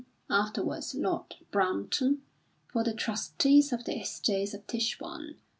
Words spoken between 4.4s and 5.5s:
of Tichborne.